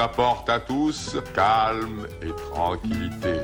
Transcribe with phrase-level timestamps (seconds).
[0.00, 3.40] Apporte à tous calme et tranquillité.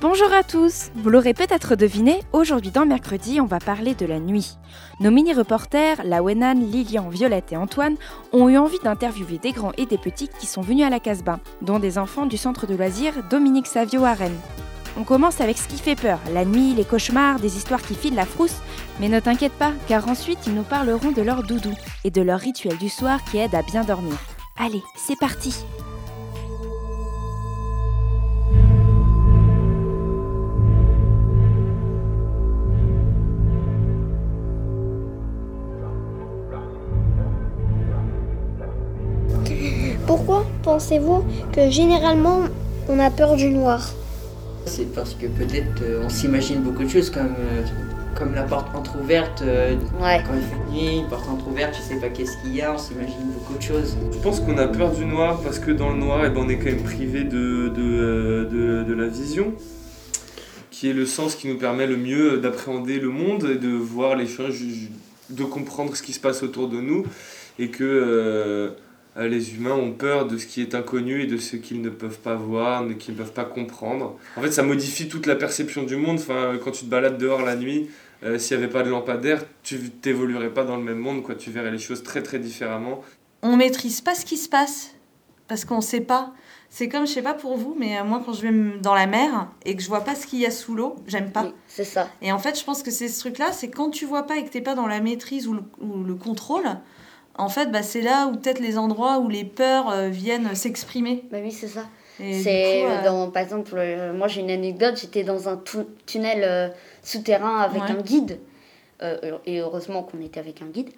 [0.00, 4.18] Bonjour à tous Vous l'aurez peut-être deviné, aujourd'hui dans Mercredi, on va parler de la
[4.18, 4.58] nuit.
[4.98, 7.96] Nos mini-reporters, Lawenan, Lilian, Violette et Antoine,
[8.32, 11.38] ont eu envie d'interviewer des grands et des petits qui sont venus à la Casbah,
[11.62, 14.40] dont des enfants du centre de loisirs Dominique Savio à Rennes.
[14.98, 18.14] On commence avec ce qui fait peur, la nuit, les cauchemars, des histoires qui filent
[18.16, 18.60] la frousse,
[18.98, 22.40] mais ne t'inquiète pas, car ensuite ils nous parleront de leur doudou et de leur
[22.40, 24.16] rituel du soir qui aide à bien dormir.
[24.58, 25.54] Allez, c'est parti.
[40.06, 42.42] Pourquoi pensez-vous que généralement
[42.88, 43.90] on a peur du noir?
[44.64, 47.64] C'est parce que peut-être euh, on s'imagine beaucoup de choses comme, euh,
[48.16, 49.42] comme la porte entrouverte.
[49.42, 50.22] euh, Ouais.
[50.26, 52.78] Quand il fait nuit, une porte entrouverte, tu sais pas qu'est-ce qu'il y a, on
[52.78, 53.96] s'imagine beaucoup de choses.
[54.12, 56.48] Je pense qu'on a peur du noir parce que dans le noir, eh ben, on
[56.48, 59.54] est quand même privé de, de, euh, de- de la vision,
[60.70, 64.16] qui est le sens qui nous permet le mieux d'appréhender le monde et de voir
[64.16, 64.56] les choses,
[65.30, 67.04] de comprendre ce qui se passe autour de nous
[67.58, 68.70] et que euh,
[69.16, 71.88] euh, les humains ont peur de ce qui est inconnu et de ce qu'ils ne
[71.88, 74.18] peuvent pas voir, de qu'ils ne peuvent pas comprendre.
[74.36, 76.16] En fait, ça modifie toute la perception du monde.
[76.18, 77.88] Enfin, quand tu te balades dehors la nuit,
[78.22, 81.34] euh, s'il n'y avait pas de lampadaire, tu t'évoluerais pas dans le même monde, quoi.
[81.34, 83.02] Tu verrais les choses très très différemment.
[83.42, 84.94] On maîtrise pas ce qui se passe
[85.48, 86.32] parce qu'on sait pas.
[86.68, 89.06] C'est comme, je sais pas pour vous, mais euh, moi quand je vais dans la
[89.06, 91.44] mer et que je vois pas ce qu'il y a sous l'eau, j'aime pas.
[91.44, 92.08] Oui, c'est ça.
[92.22, 94.44] Et en fait, je pense que c'est ce truc-là, c'est quand tu vois pas et
[94.44, 96.64] que t'es pas dans la maîtrise ou le, ou le contrôle,
[97.38, 101.24] en fait, bah, c'est là où peut-être les endroits où les peurs euh, viennent s'exprimer.
[101.30, 101.86] Bah oui, c'est ça.
[102.18, 106.40] C'est euh, dans, par exemple, euh, moi j'ai une anecdote, j'étais dans un tu- tunnel
[106.44, 106.68] euh,
[107.02, 107.90] souterrain avec Ouais.
[107.90, 108.38] un guide,
[109.44, 110.88] et heureusement qu'on était avec un guide,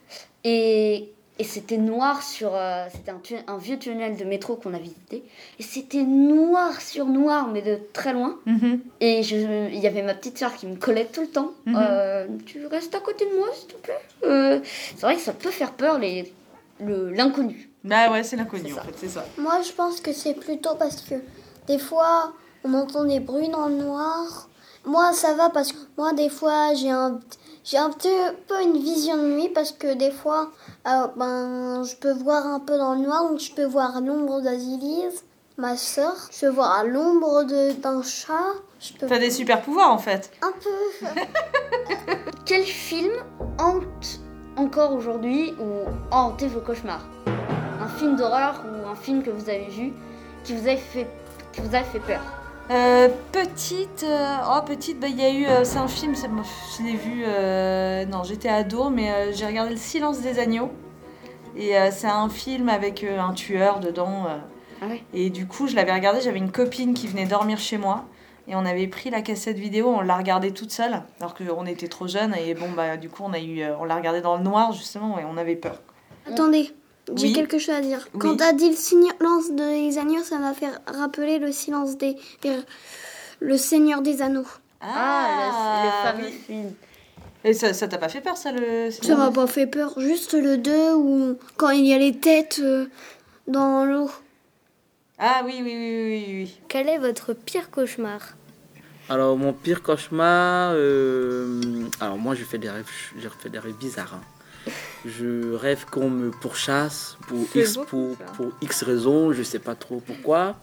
[0.45, 2.53] et, et c'était noir sur,
[2.93, 3.11] c'était
[3.49, 5.25] un, vieux tunnel de métro qu'on a visité,
[5.59, 8.81] et c'était noir sur noir, mais de très loin, mhm.
[9.01, 12.39] et il y avait ma petite soeur qui me collait tout le temps, Mhm.
[12.47, 14.63] Tu restes à côté de moi s'il te plaît?
[14.95, 16.33] C'est vrai que ça peut faire peur les,
[16.81, 17.68] l'inconnu.
[17.85, 19.25] Bah ouais, c'est l'inconnu en fait, c'est ça.
[19.39, 21.15] Moi, je pense que c'est plutôt parce que
[21.67, 22.33] des fois,
[22.65, 24.49] on entend des bruits dans le noir.
[24.85, 27.21] Moi, ça va parce que moi, des fois, j'ai un,
[27.65, 28.09] j'ai un petit
[28.49, 30.51] peu une vision de nuit parce que des fois,
[30.87, 34.41] euh, ben, je peux voir un peu dans le noir, donc je peux voir l'ombre
[34.41, 35.25] d'Azilise,
[35.57, 36.15] ma soeur.
[36.33, 38.55] Je peux voir l'ombre de- d'un chat.
[38.81, 40.31] Je peux T'as des super pouvoirs en fait.
[40.43, 41.07] un peu.
[42.47, 43.13] Quel film
[43.59, 44.21] hante
[44.57, 47.05] encore aujourd'hui ou hanté vos cauchemars?
[47.89, 49.93] Un film d'horreur ou un film que vous avez vu
[50.45, 51.07] qui vous a fait,
[51.53, 52.21] qui vous a fait peur
[52.71, 56.29] Euh, petite, euh, oh petite, bah il y a eu, euh, c'est un film, c'est-
[56.29, 56.45] moi,
[56.77, 60.71] je l'ai vu, euh, non j'étais ado, mais euh, j'ai regardé Le Silence des agneaux,
[61.57, 64.37] et euh, c'est un film avec euh, un tueur dedans, euh,
[64.83, 65.03] Ah ouais.
[65.15, 68.05] Et du coup je l'avais regardé, j'avais une copine qui venait dormir chez moi,
[68.49, 71.89] et on avait pris la cassette vidéo, on l'a regardée toute seule, alors qu'on était
[71.89, 74.37] trop jeunes, et bon bah du coup on a eu, euh, on l'a regardé dans
[74.37, 75.81] le noir justement, et on avait peur.
[76.31, 76.71] Attendez,
[77.17, 77.33] j'ai Oui.
[77.33, 78.07] quelque chose à dire.
[78.15, 78.21] Oui.
[78.21, 82.61] Quand t'as dit le silence des agneaux, ça m'a fait rappeler le silence des, des-
[83.41, 84.47] le Seigneur des Anneaux.
[84.81, 85.29] Ah,
[85.83, 86.41] le, le fameux oui.
[86.47, 86.73] film.
[87.45, 90.35] Et ça ça t'a pas fait peur ça le Ça m'a pas fait peur, juste
[90.35, 92.87] le 2 où quand il y a les têtes euh,
[93.47, 94.11] dans l'eau.
[95.19, 96.61] Ah oui, oui, oui, oui, oui, oui.
[96.69, 98.21] Quel est votre pire cauchemar?
[99.09, 101.61] Alors, mon pire cauchemar, euh,
[102.01, 104.15] alors moi, je fais des rêves, je fais des rêves bizarres.
[104.15, 104.21] hein.
[105.07, 108.17] Je rêve qu'on me pourchasse pour X, beau, pour,
[108.63, 110.57] X raisons, je sais pas trop pourquoi.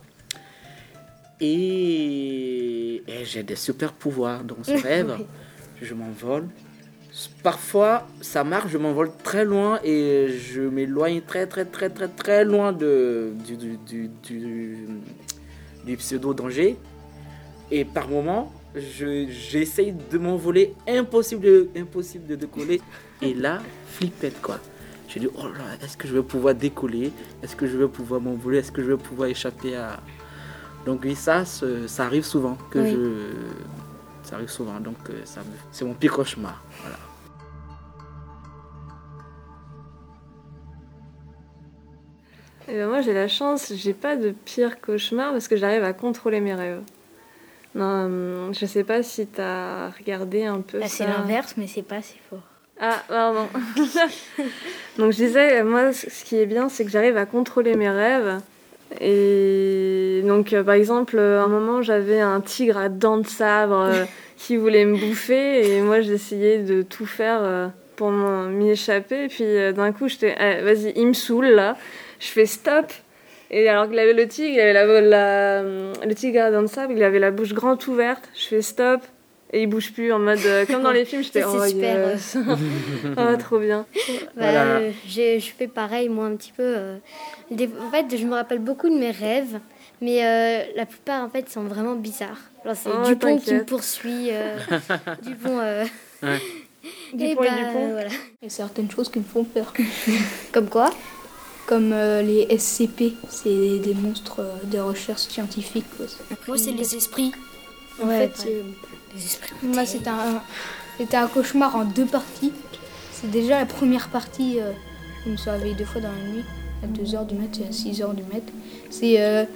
[1.41, 5.17] Et, et j'ai des super pouvoirs dans ce rêve.
[5.81, 6.47] Je m'envole.
[7.43, 12.43] Parfois, ça marche, je m'envole très loin et je m'éloigne très, très, très, très, très
[12.43, 14.87] loin de, du, du, du, du-
[15.85, 16.77] du pseudo-danger.
[17.71, 18.07] Et par
[18.75, 22.81] je- j'essaye de m'envoler, impossible de, impossible de décoller.
[23.21, 24.59] Et là, flippette quoi.
[25.07, 27.11] Je dis, oh là, est-ce que je vais pouvoir décoller?
[27.43, 28.57] Est-ce que je vais pouvoir m'envoler?
[28.59, 29.99] Est-ce que je vais pouvoir échapper à...
[30.85, 32.91] Donc oui, ça, ça arrive souvent que Oui.
[32.91, 33.11] je
[34.23, 36.63] Ça arrive souvent, donc euh, ça me- c'est mon pire cauchemar.
[36.81, 36.97] Voilà.
[42.67, 45.93] Eh ben, moi j'ai la chance, j'ai pas de pire cauchemar parce que j'arrive à
[45.93, 46.81] contrôler mes rêves.
[47.75, 51.83] Non, hum, je sais pas si t'as regardé un peu Bah, c'est l'inverse, mais c'est
[51.83, 52.39] pas si fort.
[52.79, 53.47] Ah, pardon.
[54.97, 58.39] Donc je disais, moi ce qui est bien c'est que j'arrive à contrôler mes rêves.
[59.01, 63.79] Et donc euh, par exemple, euh, un moment j'avais un tigre à dents de sabre
[63.79, 64.05] euh,
[64.37, 69.25] qui voulait me bouffer et moi j'essayais de tout faire pour m'y échapper.
[69.25, 71.77] Et puis d'un coup j'étais, Eh, vas-y, il me saoule là.
[72.19, 72.91] Je fais stop.
[73.51, 75.61] Et alors qu'il avait le tigre, il avait la, la-
[76.05, 78.29] le tigre sabre, il avait la bouche grande ouverte.
[78.37, 79.01] Je fais stop.
[79.53, 82.09] Et il bouge plus en mode euh, comme dans les films, j'étais oh c'est super.
[82.09, 82.35] yes.
[83.17, 83.85] ah trop bien.
[84.35, 86.63] Bah, euh, j'ai- je fais pareil, moi, un petit peu.
[86.65, 86.97] euh,
[87.51, 89.59] des- en fait, je me rappelle beaucoup de mes rêves,
[90.01, 92.41] mais euh, la plupart, en fait, sont vraiment bizarres.
[92.73, 94.29] C'est Oh, Dupont qui me poursuit.
[94.31, 94.57] euh,
[95.21, 95.59] Dupont.
[95.59, 95.85] euh,
[96.23, 96.39] Ouais.
[97.13, 97.87] et Dupont et bah, Dupont.
[97.91, 98.09] voilà.
[98.41, 99.71] Il y a certaines choses qui me font peur.
[100.51, 100.89] Comme quoi?
[101.67, 105.85] Comme euh, les SCP, c'est des monstres euh, de recherche scientifique.
[105.97, 106.05] quoi.
[106.47, 107.31] Moi, c'est les esprits.
[108.01, 108.51] En Ouais, fait, ouais.
[108.57, 108.63] euh,
[109.15, 109.55] Les esprits.
[109.63, 110.41] moi, c'était un,
[110.99, 112.51] c'était un cauchemar en deux parties.
[113.13, 114.73] C'est déjà la première partie, euh,
[115.25, 116.43] je me suis réveillée deux fois dans la nuit,
[116.83, 118.43] à 2h du mat et à 6h du mat.
[118.91, 119.47] C'est.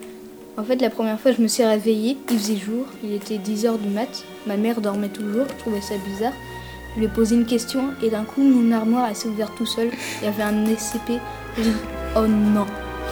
[0.58, 3.78] en fait, la première fois, je me suis réveillée, il faisait jour, il était 10h
[3.80, 6.34] du mat, ma mère dormait toujours, je trouvais ça bizarre.
[6.96, 9.92] Je lui ai posé une question et d'un coup, mon armoire s'est ouverte tout seul.
[10.22, 11.20] Il y avait un SCP.
[12.22, 12.66] Oh non,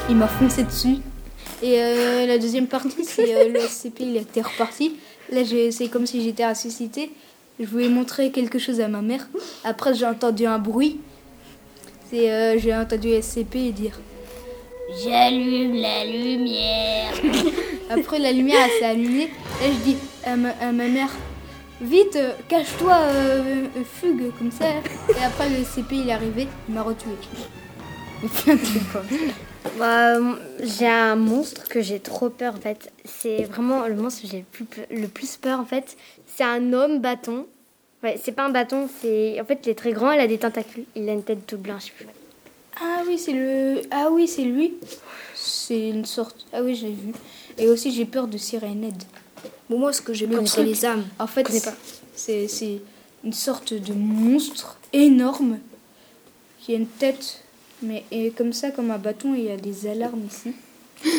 [0.09, 0.98] il m'a foncé dessus.
[1.62, 4.98] Et euh, la deuxième partie, c'est euh, le SCP, il était reparti.
[5.31, 7.12] Là, c'est comme si j'étais ressuscitée.
[7.57, 9.30] Je voulais montrer quelque chose à ma mère.
[9.63, 11.00] Après, j'ai entendu un bruit.
[12.09, 13.98] C'est, euh, j'ai entendu SCP dire
[15.04, 17.13] J'allume la lumière.
[17.89, 19.30] Après, la lumière s'est allumée.
[19.62, 21.12] Là, je dis à ma, à ma mère
[21.80, 22.18] Vite,
[22.50, 22.98] cache-toi,
[24.01, 24.65] fugue, comme ça.
[24.65, 27.12] Et après, le SCP il est arrivé, il m'a retué.
[29.78, 32.92] Bah, euh, j'ai un monstre que j'ai trop peur en fait.
[33.06, 34.46] C'est vraiment le monstre que j'ai
[34.90, 35.98] le plus, peur en fait.
[36.25, 37.46] C'est un homme bâton.
[38.04, 39.40] Ouais, c'est pas un bâton, c'est.
[39.42, 40.86] En fait, il est très grand, il a des tentacules.
[40.96, 41.94] Il a une tête toute blanche.
[42.80, 43.81] Ah oui, c'est le.
[43.92, 44.75] Ah oui, c'est lui.
[45.36, 46.46] C'est une sorte.
[46.54, 47.12] Ah oui, j'ai vu.
[47.58, 49.04] Et aussi, j'ai peur de Sirenhead.
[49.69, 51.06] Bon, moi, ce que j'ai peur, c'est les âmes.
[51.19, 51.48] En fait,
[52.16, 52.81] c'est c'est
[53.24, 55.60] une sorte de monstre énorme
[56.60, 57.42] qui a une tête,
[57.82, 60.54] mais et comme ça, comme un bâton, il y a des alarmes ici.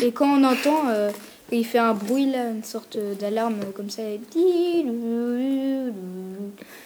[0.03, 1.11] Et quand on entend, euh,
[1.53, 4.19] il fait un bruit là, une sorte d'alarme comme ça, un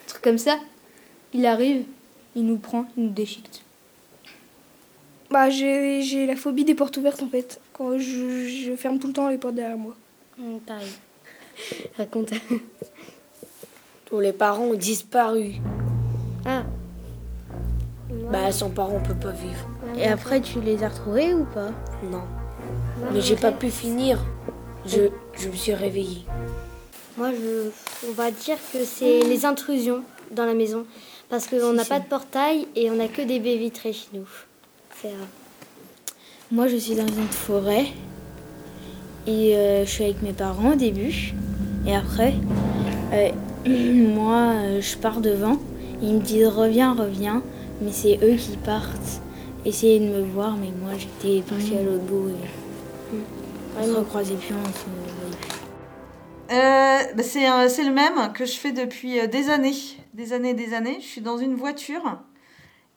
[0.06, 0.58] truc comme ça,
[1.32, 1.84] il arrive,
[2.36, 3.62] il nous prend, il nous déchiquette.
[5.30, 7.58] Bah, j'ai j'ai la phobie des portes ouvertes en fait.
[7.72, 9.96] Quand je, je ferme tout le temps les portes derrière moi.
[10.38, 10.92] Hum, pareil.
[11.96, 12.32] Raconte.
[14.04, 15.54] Tous les parents ont disparu.
[16.44, 16.64] Ah.
[18.30, 19.66] Bah, sans parents, on peut pas vivre.
[19.96, 21.70] Et après, tu les as retrouvés ou pas?
[22.10, 22.22] Non.
[23.12, 24.18] Mais j'ai pas pu finir.
[24.86, 26.24] Je, je me suis réveillée.
[27.16, 27.70] Moi, je,
[28.08, 30.84] on va dire que c'est les intrusions dans la maison.
[31.28, 34.28] Parce qu'on n'a pas de portail et on n'a que des baies vitrées chez nous.
[35.00, 35.24] C'est, euh,
[36.50, 37.86] Moi, je suis dans une forêt.
[39.26, 41.32] Et euh, je suis avec mes parents au début.
[41.86, 42.34] Et après,
[43.12, 43.30] euh,
[44.14, 45.58] moi, je pars devant.
[46.02, 47.42] Ils me disent reviens, reviens.
[47.80, 49.20] Mais c'est eux qui partent.
[49.64, 52.28] Essayer de me voir, mais moi, j'étais partie à l'autre bout.
[52.30, 53.16] Et...
[53.78, 54.92] On se recroisait plus, on se.
[56.52, 59.74] Euh, bah, c'est euh, c'est le même que je fais depuis euh, des années,
[60.12, 60.98] des années, des années.
[61.00, 62.18] Je suis dans une voiture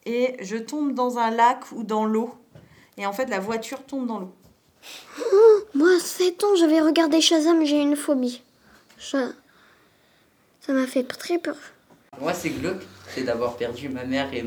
[0.05, 2.33] et je tombe dans un lac ou dans l'eau.
[2.97, 4.33] Et en fait, la voiture tombe dans l'eau.
[5.73, 8.41] Moi, à 7 ans, j'avais regardé Shazam, j'ai une phobie.
[8.99, 9.29] Ça
[10.65, 11.57] ça m'a fait très peur.
[12.19, 12.81] Moi, c'est glauque,
[13.15, 14.43] c'est d'avoir perdu ma mère et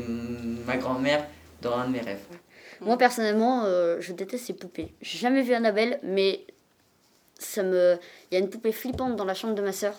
[0.65, 1.25] ma grand-mère
[1.61, 2.19] dans un de mes rêves.
[2.81, 4.93] Moi, personnellement, euh, je déteste ces poupées.
[5.01, 6.45] J'ai jamais vu Annabelle, mais
[7.37, 7.97] ça me...
[8.31, 9.93] il y a une poupée flippante dans la chambre de ma sœur.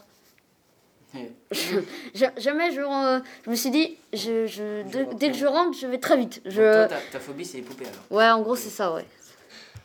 [2.36, 5.86] Jamais je, euh, je me suis dit, je, je, dès- dès que je rentre, je
[5.86, 6.40] vais très vite.
[6.46, 6.60] Je...
[6.62, 9.04] Donc, toi, ta, ta phobie, c'est les poupées alors Ouais, en gros, c'est ça, ouais.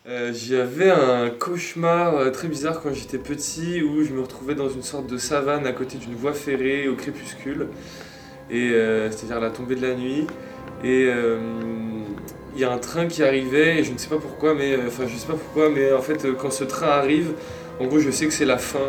[0.08, 4.70] Euh, J'avais un cauchemar euh, très bizarre quand j'étais petit où je me retrouvais dans
[4.70, 7.70] une sorte de savane à côté d'une voie ferrée au crépuscule,
[8.50, 10.28] et euh, c'est-à-dire la tombée de la nuit.
[10.84, 11.40] Et euh,
[12.56, 14.88] il y a un train qui arrivait et je ne sais pas pourquoi, mais euh,
[14.88, 17.32] enfin je sais pas pourquoi, mais en fait quand ce train arrive,
[17.80, 18.80] en gros je sais que c'est la fin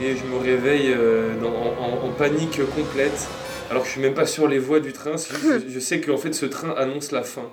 [0.00, 0.94] et je me réveille
[1.40, 3.26] dans- en, en- en panique complète.
[3.70, 6.16] Alors que je suis même pas sur les voies du train, je, je sais qu'en
[6.18, 7.48] fait ce train annonce la fin,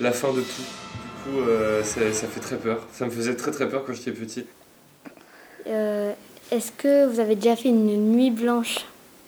[0.00, 0.62] la fin de tout.
[1.26, 2.86] Du coup, euh, ça, ça fait très peur.
[2.92, 4.46] Ça me faisait très très peur quand j'étais petit.
[5.66, 6.12] Euh,
[6.50, 8.78] Est-ce que vous avez déjà fait une nuit blanche?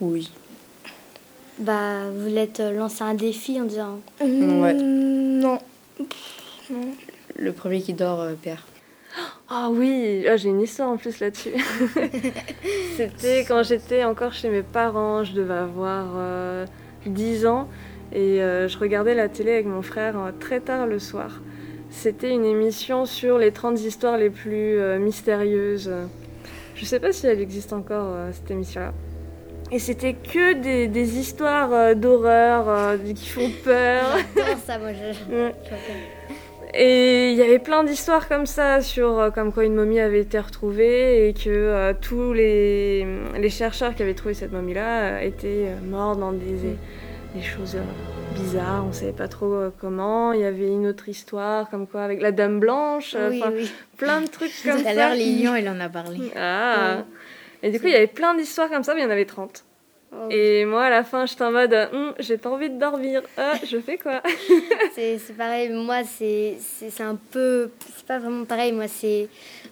[0.01, 0.31] Oui.
[1.63, 4.01] Bah, vous l'êtes lancé un défi en disant.
[4.21, 4.75] Ouais.
[4.75, 5.59] Non.
[7.37, 8.61] Le premier qui dort euh, perd.
[9.49, 11.53] Ah oui, ah, j'ai une histoire en plus là-dessus.
[12.97, 16.67] C'était quand j'étais encore chez mes parents, je devais avoir euh,
[17.07, 17.69] 10 ans
[18.13, 21.41] et euh, je regardais la télé avec mon frère euh, très tard le soir.
[21.91, 25.93] C'était une émission sur les 30 histoires les plus euh, mystérieuses.
[26.75, 28.93] Je sais pas si elle existe encore euh, cette émission-là.
[29.73, 34.03] Et c'était que des, des histoires euh, d'horreur euh, qui font peur.
[34.67, 35.35] Ça, moi je.
[35.35, 35.55] Ouais.
[36.75, 40.21] Et il y avait plein d'histoires comme ça sur euh, comme quoi une momie avait
[40.21, 43.07] été retrouvée et que euh, tous les,
[43.39, 46.77] les chercheurs qui avaient trouvé cette momie-là euh, étaient morts dans des,
[47.35, 47.83] des choses euh,
[48.41, 50.33] bizarres, on ne savait pas trop comment.
[50.33, 53.71] Il y avait une autre histoire comme quoi avec la Dame Blanche, Oui, oui.
[53.99, 54.91] plein de trucs comme Tout ça.
[54.91, 56.21] à l'heure, Lilian, il en a parlé.
[56.37, 57.05] Ah
[57.63, 59.25] Et du coup, il y avait plein d'histoires comme ça, mais il y en avait
[59.25, 59.65] 30.
[60.31, 63.23] Et moi, à la fin, j'étais en mode, Hum, j'ai pas envie de dormir.
[63.39, 64.21] Ah, je fais quoi?
[64.95, 67.71] C'est c'est pareil, moi c'est c'est- c'est un peu.
[67.97, 69.29] C'est pas vraiment pareil, moi c'est.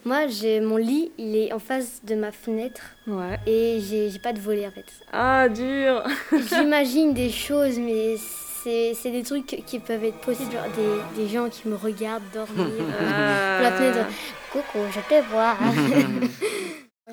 [0.06, 2.80] Moi, j'ai mon lit, il est en face de ma fenêtre.
[3.06, 3.36] Ouais.
[3.46, 4.86] Et j'ai j'ai pas de volet en fait.
[5.12, 6.02] Ah, dur
[6.48, 8.16] J'imagine des choses, mais
[8.64, 10.52] c'est c'est des trucs qui peuvent être possibles.
[10.52, 12.66] Genre des, des gens qui me regardent dormir.
[12.98, 13.02] Ah.
[13.04, 14.08] euh, la fenêtre.
[14.52, 15.54] Coucou, je te vois.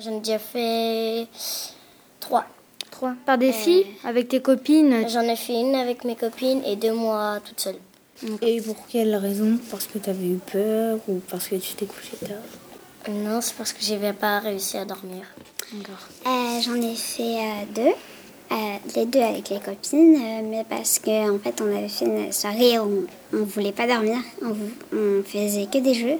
[0.00, 1.26] J'en ai déjà fait
[2.20, 2.44] trois.
[2.90, 3.14] Trois.
[3.26, 6.92] Par des filles Avec tes copines J'en ai fait une avec mes copines et deux
[6.92, 7.76] mois toute seule.
[8.42, 9.58] Et pour quelle raison?
[9.70, 13.12] Parce que tu avais eu peur ou parce que tu t'es couché tard?
[13.12, 15.22] Non, c'est parce que j'avais pas réussi à dormir.
[15.72, 17.92] Euh, J'en ai fait euh, deux.
[18.50, 22.06] Euh, les deux avec les copines, euh, mais parce que en fait on avait fait
[22.06, 24.54] une soirée où on, on voulait pas dormir, on,
[24.96, 26.16] on faisait que des jeux,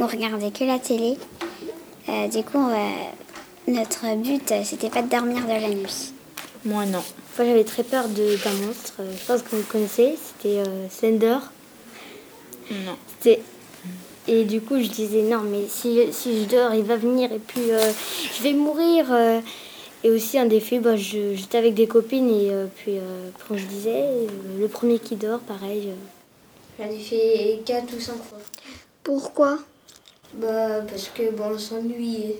[0.00, 1.18] on regardait que la télé.
[2.08, 2.88] Euh, du coup, euh,
[3.66, 6.12] notre but euh, c'était pas de dormir de la nuit.
[6.64, 7.02] Moi non.
[7.38, 8.94] Moi j'avais très peur de- d'un monstre.
[9.00, 10.16] euh, Je pense que vous connaissez.
[10.16, 11.38] C'était euh, Slender.
[12.70, 12.96] Non.
[13.20, 13.42] C'était-
[14.26, 17.38] Et du coup, je disais non, mais si, si je dors, il va venir et
[17.38, 17.92] puis euh,
[18.36, 19.06] je vais mourir.
[20.04, 23.56] Et aussi, un défi, bah, je- j'étais avec des copines et euh, puis, euh, comme
[23.56, 24.04] je disais,
[24.58, 25.88] le premier qui dort, pareil.
[25.88, 26.78] euh.
[26.84, 28.38] J'en ai fait 4 ou 5 fois.
[29.02, 29.58] Pourquoi?
[30.34, 32.36] Bah, parce que bon, on s'ennuyait.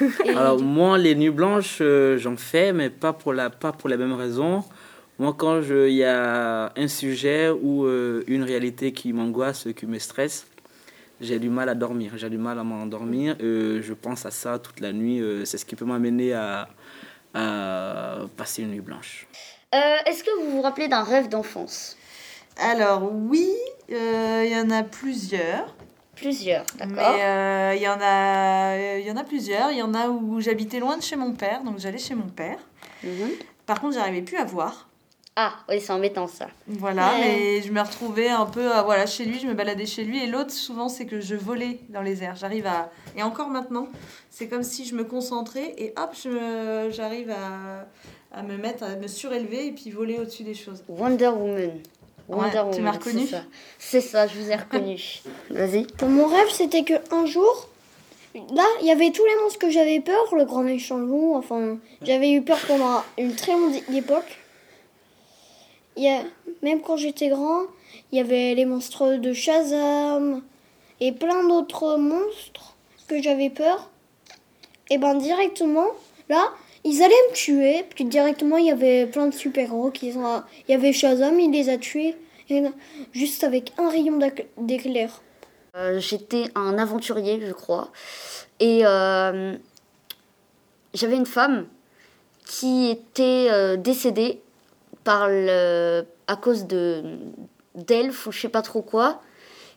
[0.36, 3.96] Alors moi, les nuits blanches, euh, j'en fais, mais pas pour, la, pas pour la
[3.96, 4.64] même raison.
[5.18, 9.86] Moi, quand je- il y a un sujet ou euh, une réalité qui m'angoisse, qui
[9.86, 10.46] me stresse,
[11.20, 12.12] j'ai du mal à dormir.
[12.16, 13.36] J'ai du mal à m'endormir.
[13.42, 15.20] Euh, je pense à ça toute la nuit.
[15.20, 16.68] euh, C'est ce qui peut m'amener à,
[17.34, 19.26] à passer une nuit blanche.
[19.74, 21.96] Euh, Est-ce que vous vous rappelez d'un rêve d'enfance?
[22.58, 23.50] Alors oui,
[23.92, 25.74] euh, il y en a plusieurs.
[26.20, 27.16] Plusieurs, Mais d'accord.
[27.18, 29.70] euh, il y en a, il y en a plusieurs.
[29.72, 32.28] Il y en a où j'habitais loin de chez mon père, donc j'allais chez mon
[32.28, 32.58] père.
[33.66, 34.88] Par contre, j'arrivais plus à voir.
[35.36, 36.48] Ah, oui, c'est embêtant ça.
[36.66, 40.04] Voilà, mais je me retrouvais un peu à, voilà, chez lui, je me baladais chez
[40.04, 40.22] lui.
[40.22, 42.36] Et l'autre, souvent, c'est que je volais dans les airs.
[42.36, 42.90] J'arrive à.
[43.16, 43.86] Et encore maintenant,
[44.28, 47.86] c'est comme si je me concentrais et hop, je me- j'arrive à,
[48.38, 50.82] à me mettre, à me surélever et puis voler au-dessus des choses.
[50.88, 51.78] Wonder Woman.
[52.30, 53.26] Wonder Ouais, tu m'as reconnu
[53.78, 54.26] c'est ça.
[54.26, 54.96] Je vous ai reconnu.
[55.50, 55.86] Vas-y.
[56.02, 57.68] Mon rêve, c'était que un jour,
[58.34, 61.78] là, il y avait tous les monstres que j'avais peur, le grand méchant loup, enfin,
[62.02, 64.38] j'avais eu peur pendant une très longue époque.
[65.96, 66.22] Il y a,
[66.62, 67.62] même quand j'étais grand,
[68.12, 70.42] il y avait les monstres de Shazam
[71.00, 72.76] et plein d'autres monstres
[73.08, 73.90] que j'avais peur.
[74.88, 75.86] Et ben directement,
[76.28, 76.52] là,
[76.84, 77.84] ils allaient me tuer.
[77.94, 80.42] Puis directement, il y avait plein de super-héros qui sont.
[80.68, 82.16] Il y avait Shazam, il les a tués.
[83.12, 84.18] Juste avec un rayon
[84.58, 85.22] d'éclair.
[85.76, 87.92] Euh, J'étais un aventurier, je crois.
[88.58, 89.56] Et euh,
[90.94, 91.66] j'avais une femme
[92.44, 94.42] qui était euh, décédée
[95.04, 97.18] par le, à cause de
[97.76, 99.22] d'elfes ou je sais pas trop quoi.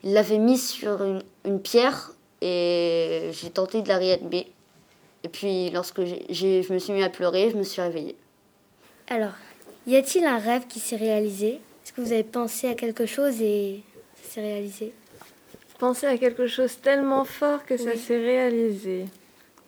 [0.04, 4.52] Il l'avait mise sur une, une pierre et j'ai tenté de la réanimer.
[5.24, 8.16] Et puis lorsque j'ai- j'ai- je me suis mis à pleurer, je me suis réveillée.
[9.10, 9.34] Alors,
[9.88, 11.60] y a-t-il un rêve qui s'est réalisé?
[11.84, 13.84] Est-ce que vous avez pensé à quelque chose et
[14.22, 14.94] ça s'est réalisé?
[15.80, 17.98] Penser à quelque chose tellement fort que ça Oui.
[17.98, 19.06] s'est réalisé.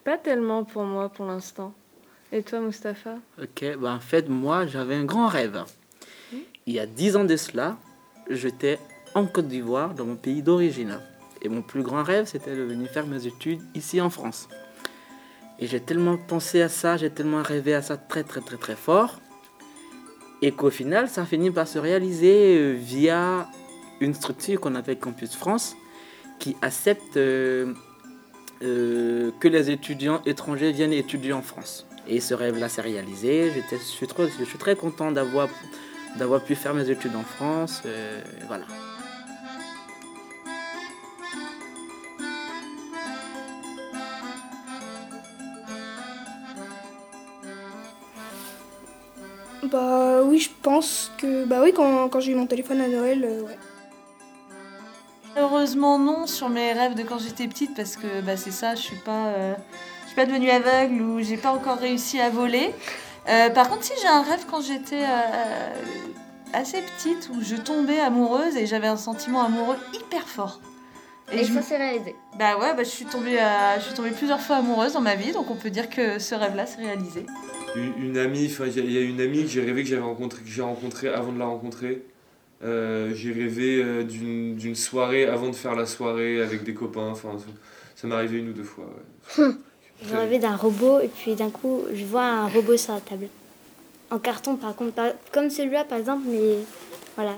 [0.04, 1.74] Pas tellement pour moi pour l'instant.
[2.32, 3.16] Et toi, Mustapha?
[3.42, 5.64] Ok, bah en fait, moi, j'avais un grand rêve.
[6.68, 7.78] Il y a dix ans de cela,
[8.30, 8.80] j'étais
[9.14, 11.00] en Côte d'Ivoire, dans mon pays d'origine.
[11.42, 14.48] Et mon plus grand rêve, c'était de venir faire mes études ici en France.
[15.60, 18.76] Et j'ai tellement pensé à ça, j'ai tellement rêvé à ça très très très très
[18.76, 19.20] fort.
[20.42, 23.48] Et qu'au final, ça a fini par se réaliser euh, via
[24.02, 25.76] une structure qu'on appelle Campus France,
[26.40, 27.74] qui accepte euh,
[28.62, 31.88] euh, que les étudiants étrangers viennent étudier en France.
[32.08, 33.52] Et ce rêve-là s'est réalisé.
[33.72, 35.48] Je, suis très content d'avoir,
[36.46, 37.82] pu faire mes études en France.
[38.48, 38.66] voilà.
[50.76, 51.46] Pense que.
[51.46, 53.58] Bah oui, quand, quand j'ai eu mon téléphone à Noël, euh, ouais.
[55.38, 58.82] Heureusement non sur mes rêves de quand j'étais petite parce que bah, c'est ça, je
[58.82, 59.54] suis pas, euh,
[60.06, 62.74] suis pas devenue aveugle ou j'ai pas encore réussi à voler.
[63.28, 65.04] Euh, par contre, si j'ai un rêve quand j'étais
[66.54, 70.62] assez petite où je tombais amoureuse et j'avais un sentiment amoureux hyper fort.
[71.32, 72.16] Et je ça s'est réalisé.
[72.38, 75.16] Bah ouais, bah, je, suis tombée, euh, je suis tombée plusieurs fois amoureuse dans ma
[75.16, 77.26] vie, donc on peut dire que ce rêve-là s'est réalisé.
[77.76, 79.84] Une, une amie, enfin il y, a- il y a une amie que j'ai rêvé
[79.84, 82.04] que j'avais rencontré, que j'ai rencontrée avant de la rencontrer.
[82.64, 87.10] Euh, j'ai rêvé euh, d'une d'une soirée avant de faire la soirée avec des copains.
[87.10, 87.46] Enfin, ça,
[87.96, 88.86] ça m'est arrivé une ou deux fois.
[89.38, 89.46] ouais.
[90.08, 93.28] J'ai rêvé d'un robot et puis d'un coup, je vois un robot sur la table.
[94.12, 94.94] En carton, par contre,
[95.32, 96.58] comme celui-là, par exemple, mais
[97.16, 97.38] voilà.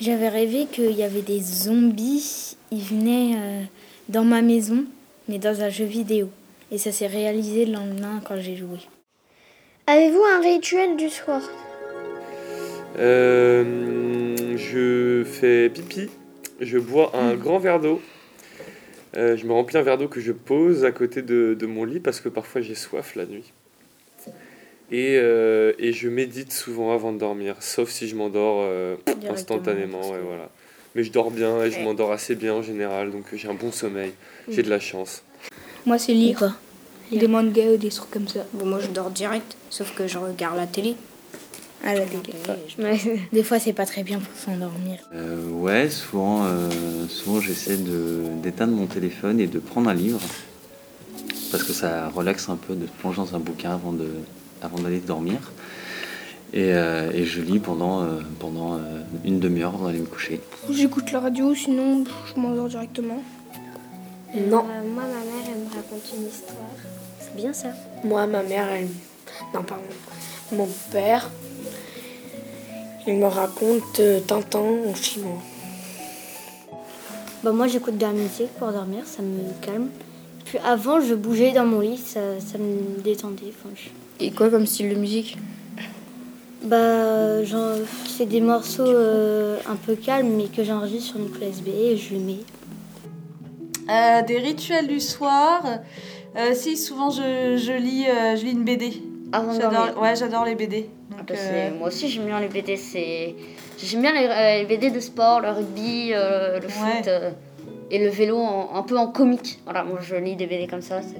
[0.00, 2.56] J'avais rêvé qu'il y avait des zombies.
[2.70, 3.62] Ils venaient euh,
[4.08, 4.84] dans ma maison,
[5.28, 6.28] mais dans un jeu vidéo.
[6.72, 8.78] Et ça s'est réalisé le lendemain quand j'ai joué.
[9.86, 11.42] Avez-vous un rituel du soir?
[12.98, 16.08] Euh, je fais pipi,
[16.60, 18.00] je bois un grand verre d'eau.
[19.16, 21.84] Euh, je me remplis un verre d'eau que je pose à côté de, de mon
[21.84, 23.52] lit parce que parfois j'ai soif la nuit.
[24.92, 28.96] Et, euh, et je médite souvent avant de dormir, sauf si je m'endors euh,
[29.28, 30.10] instantanément.
[30.10, 30.48] Ouais, voilà.
[30.94, 31.84] Mais je dors bien et je Ouais.
[31.84, 34.12] m'endors assez bien en général, donc j'ai un bon sommeil.
[34.48, 35.22] J'ai de la chance.
[35.86, 36.38] Moi, c'est lire.
[36.38, 36.52] Quoi
[37.10, 38.44] Des mangas ou des trucs comme ça.
[38.52, 40.94] Bon, moi, je dors direct, sauf que je regarde la télé.
[41.84, 43.18] À la télé.
[43.32, 45.00] Des fois, c'est pas très bien pour s'endormir.
[45.14, 46.70] Euh, ouais, souvent, euh,
[47.08, 50.20] souvent j'essaie de- d'éteindre mon téléphone et de prendre un livre.
[51.50, 54.06] Parce que ça relaxe un peu de se plonger dans un bouquin avant de
[54.64, 55.38] avant d'aller dormir.
[56.52, 58.78] Et, euh, et je lis pendant, euh, pendant euh,
[59.24, 60.40] une demi-heure avant d'aller me coucher.
[60.70, 63.22] J'écoute la radio, sinon je m'endors directement.
[64.34, 64.58] Non.
[64.70, 66.56] Euh, moi, ma mère, elle me raconte une histoire.
[67.20, 67.68] C'est bien ça.
[68.04, 68.88] Moi, ma mère, elle.
[69.52, 69.82] Non, pardon.
[70.52, 71.28] Mon père,
[73.06, 75.42] il me raconte euh, Tintin en chinois.
[77.42, 79.88] Bah, moi, j'écoute de la musique pour dormir, ça me calme.
[80.44, 83.50] Puis avant, je bougeais dans mon lit, ça, ça me détendait.
[83.50, 85.36] Enfin, je- Et quoi comme style de musique?
[86.62, 91.48] Bah, genre, c'est des morceaux euh, un peu calmes, mais que j'enregistre sur une clé
[91.48, 92.38] USB et je le mets.
[93.90, 95.62] Euh, des rituels du soir.
[96.36, 98.90] Euh, si, souvent je, je lis, euh, je lis une BD.
[98.90, 100.00] De J'adore-.
[100.00, 100.88] Ouais, j'adore les BD.
[101.12, 103.34] Ah bah, euh, Moi aussi j'aime bien les BD, c'est
[103.78, 107.30] j'aime bien les, euh, les BD de sport, le rugby, euh, le foot euh,
[107.90, 109.60] et le vélo en- un peu en comique.
[109.64, 111.02] Voilà, moi je lis des BD comme ça.
[111.02, 111.16] c'est-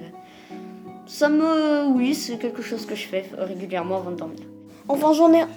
[1.07, 4.40] Ça me, oui, c'est quelque chose que je fais régulièrement avant de dormir.
[4.88, 5.49] Enfin, j'en ai un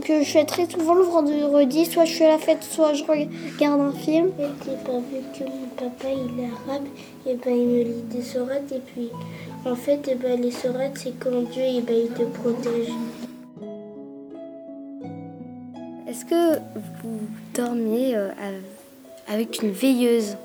[0.00, 1.84] que je fais très souvent le vendredi.
[1.86, 4.28] Soit je fais la fête, soit je regarde un film.
[4.38, 6.84] Et j'ai pas vu que mon papa il est arabe,
[7.26, 9.10] et ben il me lit des sourates et puis
[9.64, 12.88] en fait et ben, les sourates c'est quand Dieu et ben, il te protège.
[16.08, 16.58] Est-ce que
[17.02, 17.20] vous
[17.54, 20.36] dormiez euh, av- avec une veilleuse?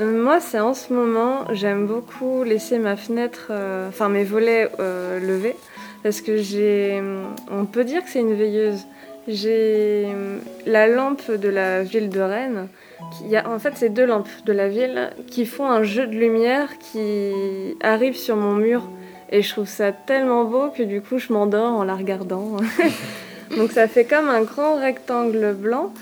[0.00, 5.20] Moi, c'est en ce moment, j'aime beaucoup laisser ma fenêtre, euh, enfin mes volets euh,
[5.20, 5.56] levés,
[6.02, 7.02] parce que j'ai,
[7.50, 8.86] on peut dire que c'est une veilleuse.
[9.28, 12.68] J'ai euh, la lampe de la ville de Rennes.
[13.12, 16.06] Qui, y a, en fait, c'est deux lampes de la ville qui font un jeu
[16.06, 18.88] de lumière qui arrive sur mon mur.
[19.30, 22.56] Et je trouve ça tellement beau que du coup, je m'endors en la regardant.
[23.56, 25.92] donc ça fait comme un grand rectangle blanc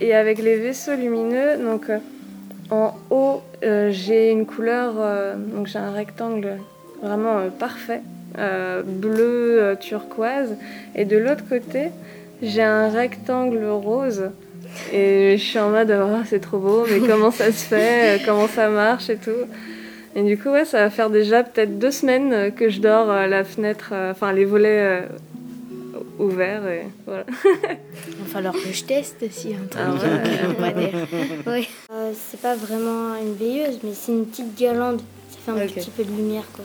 [0.00, 1.56] et avec les vaisseaux lumineux.
[1.58, 1.98] Donc euh,
[2.70, 6.58] en haut, euh, j'ai une couleur, euh, donc j'ai un rectangle
[7.02, 8.02] vraiment euh, parfait,
[8.84, 10.56] bleu turquoise.
[10.94, 11.88] Et de l'autre côté,
[12.42, 14.30] j'ai un rectangle rose.
[14.92, 18.46] Et je suis en mode, oh, c'est trop beau, mais comment ça se fait, comment
[18.46, 19.30] ça marche et tout.
[20.14, 23.26] Et du coup, ouais, ça va faire déjà peut-être deux semaines que je dors à
[23.26, 25.02] la fenêtre, enfin les volets
[26.18, 26.66] ouverts.
[26.68, 27.24] Et voilà.
[28.08, 29.98] Il va falloir que je teste si un truc Ah ouais.
[30.04, 31.06] euh, on va dire.
[31.46, 31.68] Oui.
[31.92, 35.00] Euh, c'est pas vraiment une veilleuse, mais c'est une petite guirlande.
[35.30, 36.64] Ça fait un petit peu de lumière, quoi.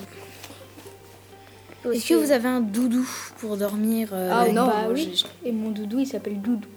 [1.92, 3.06] Est-ce que vous avez un doudou
[3.40, 5.24] pour dormir euh, Ah non, Bah oui.
[5.44, 6.68] Et mon doudou il s'appelle Doudou.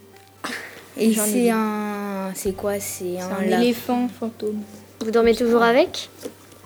[0.99, 2.33] Et c'est un.
[2.35, 4.63] C'est quoi C'est C'est un, un éléphant fantôme.
[5.01, 6.09] Vous dormez toujours avec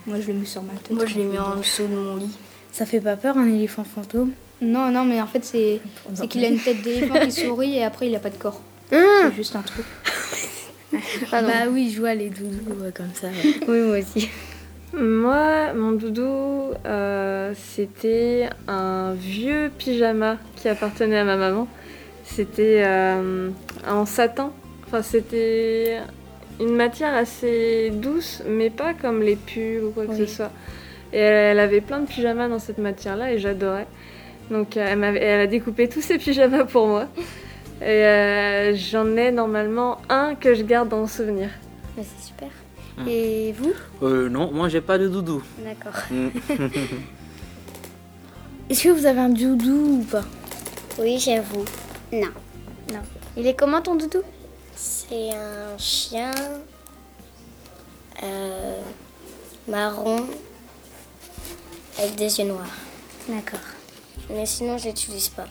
[0.07, 0.93] Moi je l'ai mis sur ma tête.
[0.93, 2.31] Moi, je l'ai mis en dessous de mon lit.
[2.73, 4.31] Ça fait pas peur un éléphant fantôme?
[4.63, 5.81] Non, non, mais en fait c'est
[6.29, 8.61] qu'il a une tête d'éléphant qui sourit et après il a pas de corps.
[8.93, 8.97] Ah.
[9.29, 9.85] C'est juste un truc.
[11.31, 13.29] Bah oui, je vois les doudous euh, comme ça.
[13.29, 13.55] ouais.
[13.69, 14.29] Oui, moi aussi.
[14.93, 21.69] Moi, mon doudou, euh, c'était un vieux pyjama qui appartenait à ma maman.
[22.25, 23.51] C'était euh,
[23.89, 24.51] en satin.
[24.87, 25.99] Enfin, c'était
[26.59, 30.19] une matière assez douce, mais pas comme les pulls ou quoi que Oui.
[30.19, 30.51] ce soit.
[31.13, 33.87] Et elle, elle avait plein de pyjamas dans cette matière-là et j'adorais.
[34.51, 37.07] Donc euh, elle, a découpé tous ces pyjamas pour moi.
[37.81, 41.49] Et euh, j'en ai normalement un que je garde en souvenir.
[41.97, 42.49] Mais c'est super.
[42.99, 43.09] Hmm.
[43.09, 43.73] Et vous?
[44.03, 45.43] Euh, non, moi j'ai pas de doudou.
[45.59, 45.99] D'accord.
[46.11, 46.29] Mm.
[48.69, 50.25] Est-ce que vous avez un doudou ou pas?
[50.99, 51.65] Oui, j'avoue.
[52.13, 52.29] Non.
[52.93, 53.01] Non.
[53.37, 54.23] Il est comment ton doudou?
[54.75, 56.33] C'est un chien
[58.23, 58.81] euh,
[59.69, 60.27] marron
[61.99, 62.77] avec des yeux noirs.
[63.29, 63.61] D'accord.
[64.35, 65.47] Mais sinon, je l'utilise pas.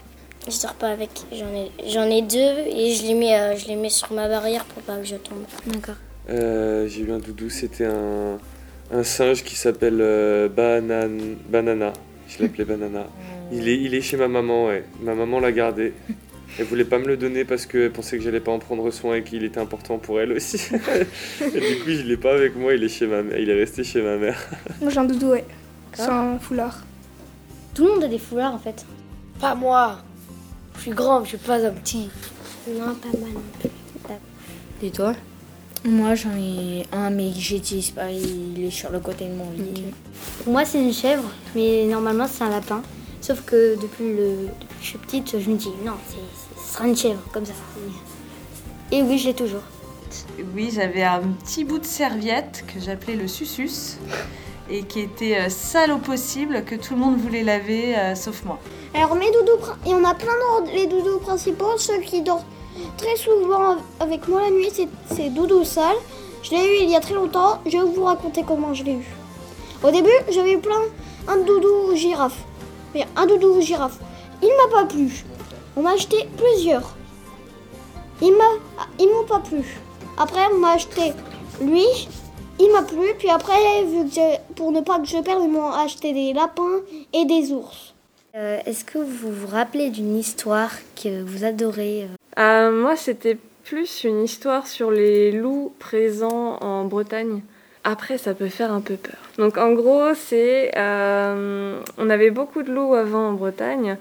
[0.48, 1.10] Je dors pas avec.
[1.32, 2.38] J'en ai, j'en ai deux
[2.74, 5.15] et je les mets, euh, je les mets sur ma barrière pour pas que je
[5.18, 5.44] tombe.
[5.68, 5.96] D'accord.
[6.30, 8.38] Euh, J'ai eu un doudou, c'était un,
[8.92, 11.94] un singe qui s'appelle euh, Banan- Banana.
[12.28, 13.08] Je l'appelais Banana.
[13.52, 14.84] Il est, il est chez ma maman, ouais.
[15.02, 15.94] Ma maman l'a gardé.
[16.60, 19.15] Elle voulait pas me le donner parce qu'elle pensait que j'allais pas en prendre soin
[19.15, 20.58] et qu'il était important pour elle aussi.
[21.42, 23.39] et du coup, je l'ai pas avec moi, il est chez ma mère.
[23.39, 24.39] Il est resté chez ma mère.
[24.82, 25.46] Moi j'ai un doudou, ouais.
[25.94, 26.86] C'est un foulard.
[27.80, 28.86] Tout le monde a des foulards en fait.
[29.39, 30.00] Pas moi.
[30.76, 32.10] Je suis grand, je suis pas un petit.
[32.68, 33.70] Non, pas mal non plus.
[34.86, 35.13] Et toi?
[35.86, 39.86] Moi j'en ai un mais j'utilise pas, il est sur le côté de mon lit.
[40.44, 41.24] Pour moi, c'est une chèvre,
[41.56, 42.82] mais normalement, c'est un lapin.
[43.22, 46.86] Sauf que depuis, le, depuis que je suis petite, je me dis non, ce sera
[46.86, 47.54] une chèvre, comme ça.
[48.92, 49.63] Et oui, je l'ai toujours.
[50.54, 53.96] Oui, j'avais un petit bout de serviette que j'appelais le susus
[54.69, 58.43] et qui était euh, sale au possible, que tout le monde voulait laver, euh, sauf
[58.43, 58.60] moi.
[58.93, 62.43] Alors mes doudous, y en a plein dans les doudous principaux, ceux qui dorment
[62.97, 64.71] très souvent avec moi la nuit,
[65.12, 65.95] c'est, doudou sale.
[66.43, 68.93] Je l'ai eu il y a très longtemps, je vais vous raconter comment je l'ai
[68.93, 69.08] eu.
[69.84, 70.82] Au début, j'avais plein,
[71.27, 72.38] un doudou girafe.
[73.15, 73.97] Un doudou girafe,
[74.41, 75.25] il m'a pas plu.
[75.75, 76.95] On m'a acheté plusieurs.
[78.21, 79.63] Il m'a, ils m'ont pas plu.
[80.17, 81.13] Après, on m'a acheté
[81.62, 81.86] lui,
[82.60, 83.13] il m'a plu.
[83.17, 86.34] Puis après, vu que j'ai- pour ne pas que je perde, ils m'ont acheté des
[86.34, 86.80] lapins
[87.13, 87.93] et des ours.
[88.36, 93.38] Euh, est-ce que vous vous rappelez d'une histoire que vous adorez euh Euh, moi, c'était
[93.63, 97.41] plus une histoire sur les loups présents en Bretagne.
[97.84, 99.15] Après, ça peut faire un peu peur.
[99.38, 100.72] Donc, en gros, c'est.
[100.78, 103.98] euh, on avait beaucoup de loups avant en Bretagne.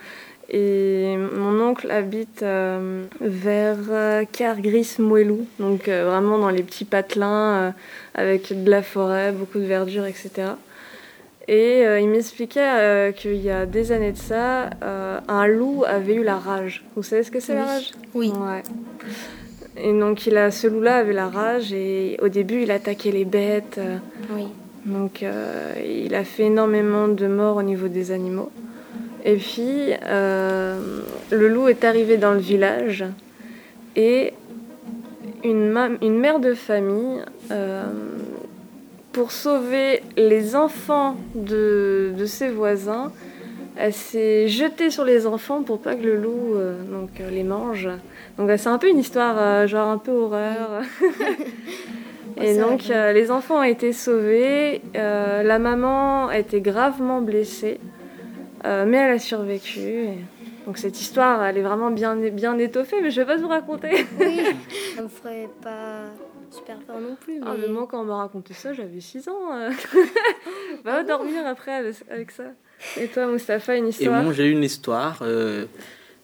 [0.51, 7.53] Et mon oncle habite euh, vers euh, Cargris-Moellou, donc euh, vraiment dans les petits patelins
[7.55, 7.71] euh,
[8.15, 10.31] avec de la forêt, beaucoup de verdure, etc.
[11.49, 15.85] Et euh, il m'expliquait euh, qu'il y a des années de ça, euh, un loup
[15.87, 16.83] avait eu la rage.
[16.97, 17.91] Vous savez ce que c'est la rage?
[18.15, 18.33] Oui.
[18.35, 18.63] Ouais.
[19.77, 23.25] Et donc il a, ce loup-là avait la rage et au début il attaquait les
[23.27, 23.77] bêtes.
[23.79, 23.97] euh,
[24.35, 24.49] Oui.
[24.87, 28.51] donc euh, il a fait énormément de morts au niveau des animaux.
[29.29, 33.05] Et puis euh, le loup est arrivé dans le village
[33.95, 34.33] et
[35.45, 37.85] une, mère de famille, euh,
[39.13, 43.13] pour sauver les enfants de, de ses voisins,
[43.77, 47.87] elle s'est jetée sur les enfants pour pas que le loup euh, donc, les mange.
[48.39, 50.81] Donc euh, c'est un peu une histoire genre un peu horreur.
[52.41, 57.79] Et donc les enfants ont été sauvés, la maman a été gravement blessée,
[58.65, 59.81] euh, mais elle a survécu.
[59.81, 60.19] Et
[60.67, 64.07] Donc cette histoire, elle est vraiment bien, bien étoffée, mais je vais pas vous raconter.
[64.21, 64.41] Oui,
[64.97, 66.05] ça me ferait pas
[66.51, 67.41] super peur non plus.
[67.45, 69.53] Ah, mais- moi, quand on m'a raconté ça, j'avais 6 ans.
[69.53, 69.71] euh.
[70.85, 71.73] Va dormir après
[72.11, 72.45] avec, ça.
[72.97, 75.19] Et toi, Mustapha, une Et histoire moi, j'ai une histoire.
[75.23, 75.67] euh,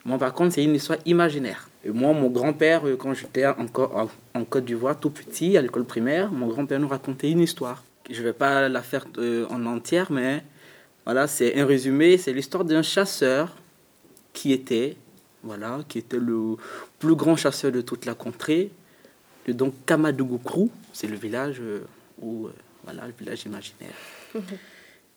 [0.05, 1.69] moi, par contre, c'est une histoire imaginaire.
[1.85, 5.85] Et moi, mon grand-père, euh, quand j'étais encore en, Côte d'Ivoire, tout petit, à l'école
[5.85, 7.83] primaire, mon grand-père nous racontait une histoire.
[8.11, 9.07] Je ne vais pas la faire
[9.51, 10.45] en entière, mais
[11.05, 12.17] voilà, c'est un résumé.
[12.19, 13.57] C'est l'histoire d'un chasseur
[14.33, 14.97] qui était,
[15.43, 16.57] voilà, qui était le
[16.99, 18.71] plus grand chasseur de toute la contrée.
[19.47, 21.85] Et donc, Kamadougoukrou, c'est le village euh,
[22.21, 22.51] où, euh,
[22.85, 23.95] voilà, le village imaginaire.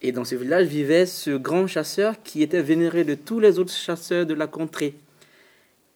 [0.01, 3.73] Et dans ce village vivait ce grand chasseur qui était vénéré de tous les autres
[3.73, 4.93] chasseurs de la contrée.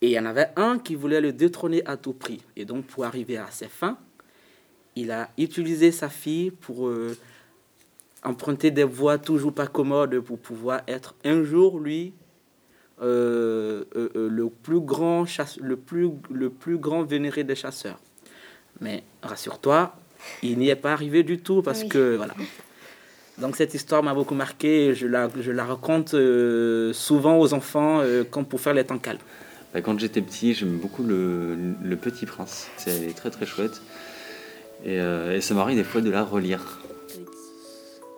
[0.02, 2.42] Et il y en avait un qui voulait le détrôner à tout prix.
[2.56, 4.00] Et donc, pour arriver à ses fins,
[4.96, 7.16] il a utilisé sa fille pour euh,
[8.24, 12.14] emprunter des voies toujours pas commodes pour pouvoir être un jour, lui,
[13.02, 18.00] euh, euh, euh, le, plus grand chasse, le, plus, le plus grand vénéré des chasseurs.
[18.80, 19.96] Mais rassure-toi,
[20.44, 21.90] il n'y est pas arrivé du tout parce Oui.
[21.90, 22.36] que, voilà.
[23.40, 24.88] Donc cette histoire m'a beaucoup marqué.
[24.90, 28.84] et Je la, je la raconte euh, souvent aux enfants euh, comme pour faire les
[28.84, 29.18] temps calmes.
[29.74, 32.68] Bah, quand j'étais petit, j'aimais beaucoup le, le Petit Prince.
[32.78, 33.82] C'est très très chouette.
[34.86, 36.81] Et, euh, et ça m'arrive des fois de la relire.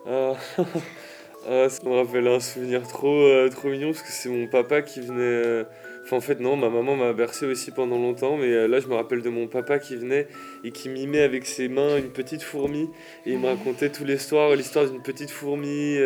[0.06, 0.34] Ah,
[1.70, 5.02] ça me rappelle un souvenir trop, euh, trop mignon parce que c'est mon papa qui
[5.02, 5.66] venait.
[6.04, 8.96] Enfin, en fait, non, ma maman m'a bercé aussi pendant longtemps, mais là, je me
[8.96, 10.28] rappelle de mon papa qui venait
[10.66, 12.90] et qui mimait avec ses mains une petite fourmi.
[13.26, 15.98] Et il me racontait toute l'histoire, l'histoire d'une petite fourmi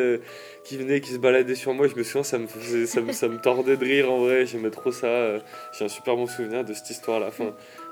[0.63, 1.87] qui venait, qui se baladait sur moi.
[1.87, 2.45] Je me souviens, ça me,
[2.85, 4.45] ça me, ça me tordait de rire en vrai.
[4.45, 5.39] J'aimais trop ça.
[5.75, 7.31] J'ai un super bon souvenir de cette histoire-là.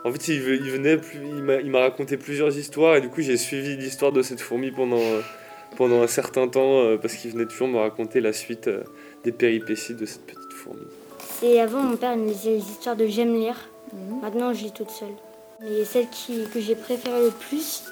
[0.03, 0.99] En fait, il, il venait,
[1.63, 5.01] il m'a raconté plusieurs histoires et du coup, j'ai suivi l'histoire de cette fourmi pendant.
[5.77, 8.83] Pendant un certain temps euh, parce qu'il venait toujours me raconter la suite euh,
[9.23, 10.81] des péripéties de cette petite fourmi.
[11.39, 13.55] C'est avant, mon père me lisait les histoires de J'aime lire.
[14.21, 15.15] Maintenant, je lis toute seule.
[15.61, 17.83] Mais celle qui, que j'ai préférée le plus,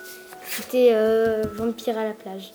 [0.49, 2.51] c'était euh, Vampire à la plage.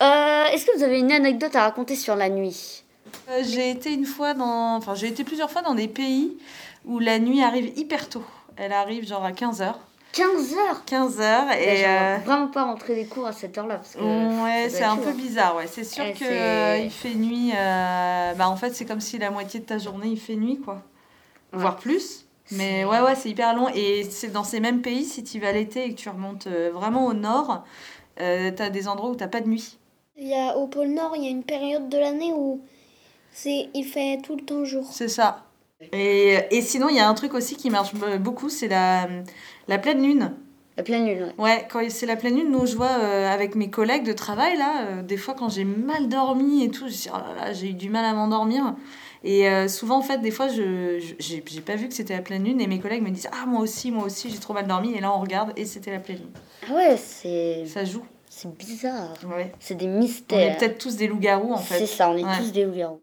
[0.00, 2.84] Euh, Est-ce que vous avez une anecdote à raconter sur la nuit?
[3.30, 4.76] Euh, j'ai été une fois dans.
[4.76, 6.36] Enfin, j'ai été plusieurs fois dans des pays
[6.84, 8.24] où la nuit arrive hyper tôt.
[8.56, 9.32] Elle arrive genre à
[10.14, 10.84] 15h.
[10.86, 11.84] 15h 15h et.
[11.86, 13.76] euh, vraiment pas rentrer des cours à cette heure-là.
[13.76, 14.00] parce que
[14.44, 15.14] Ouais, c'est un peu hein.
[15.16, 15.66] bizarre, ouais.
[15.66, 17.52] C'est sûr Eh, que il fait nuit.
[17.54, 20.58] euh, Bah, en fait, c'est comme si la moitié de ta journée il fait nuit,
[20.58, 20.82] quoi.
[21.52, 22.26] Voire plus.
[22.50, 23.68] Mais ouais, ouais, c'est hyper long.
[23.74, 26.70] Et c'est dans ces mêmes pays, si tu vas l'été et que tu remontes euh,
[26.72, 27.64] vraiment au nord,
[28.20, 29.78] euh, t'as des endroits où t'as pas de nuit.
[30.16, 32.60] Il y a, au pôle Nord, il y a une période de l'année où
[33.32, 34.86] c'est, il fait tout le temps jour.
[34.90, 35.44] C'est ça.
[35.92, 39.08] Et, et sinon, il y a un truc aussi qui marche be- beaucoup, c'est la,
[39.68, 40.34] la pleine lune.
[40.76, 41.66] La pleine lune, ouais.
[41.70, 44.82] quand c'est la pleine lune, nous, je vois euh, avec mes collègues de travail, là,
[44.86, 47.70] euh, des fois, quand j'ai mal dormi et tout, je dis, oh là là, j'ai
[47.70, 48.76] eu du mal à m'endormir.
[49.24, 52.44] Et euh, souvent, en fait, des fois, je j'ai pas vu que c'était la pleine
[52.44, 54.94] lune et mes collègues me disent, ah, moi aussi, moi aussi, j'ai trop mal dormi.
[54.94, 56.30] Et là, on regarde et c'était la pleine lune.
[56.70, 57.64] Ah ouais, c'est.
[57.66, 58.04] Ça joue.
[58.28, 59.14] C'est bizarre.
[59.26, 59.50] Ouais.
[59.58, 60.38] C'est des On mystères.
[60.38, 61.78] est peut-être tous des loups-garous, en fait.
[61.80, 62.38] C'est ça, on est Ouais.
[62.38, 63.02] tous des loups-garous.